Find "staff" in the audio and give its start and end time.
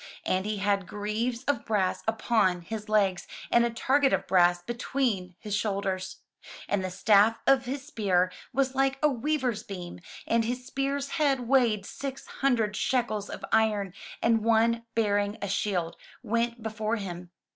6.89-7.37